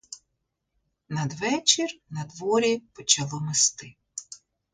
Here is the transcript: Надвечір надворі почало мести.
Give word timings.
Надвечір 1.09 1.87
надворі 2.09 2.83
почало 2.93 3.39
мести. 3.39 3.95